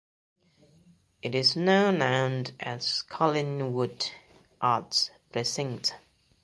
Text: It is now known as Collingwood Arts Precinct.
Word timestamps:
It 1.21 1.35
is 1.35 1.55
now 1.55 1.91
known 1.91 2.45
as 2.59 3.03
Collingwood 3.03 4.09
Arts 4.59 5.11
Precinct. 5.31 5.93